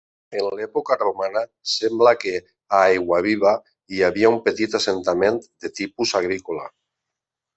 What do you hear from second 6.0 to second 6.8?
agrícola.